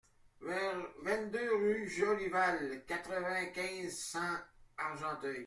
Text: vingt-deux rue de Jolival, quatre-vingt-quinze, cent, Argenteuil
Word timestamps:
vingt-deux 1.03 1.55
rue 1.55 1.81
de 1.85 1.89
Jolival, 1.89 2.83
quatre-vingt-quinze, 2.87 3.97
cent, 3.99 4.37
Argenteuil 4.77 5.39